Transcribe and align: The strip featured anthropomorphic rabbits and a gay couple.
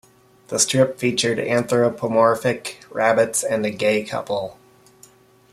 The 0.47 0.57
strip 0.57 0.97
featured 0.97 1.37
anthropomorphic 1.37 2.83
rabbits 2.89 3.43
and 3.43 3.63
a 3.67 3.69
gay 3.69 4.03
couple. 4.03 4.57